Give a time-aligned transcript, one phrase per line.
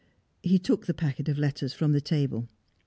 [0.41, 2.49] He took the packet of letters from the table.